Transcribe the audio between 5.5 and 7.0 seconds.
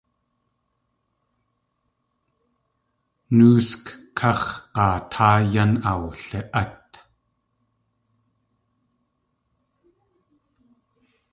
yan awli.át.